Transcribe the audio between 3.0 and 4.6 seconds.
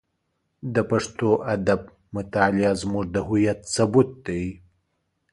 د هویت ثبوت دی.